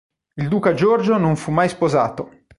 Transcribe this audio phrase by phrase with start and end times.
[0.37, 2.31] Il duca Giorgio non fu mai sposato.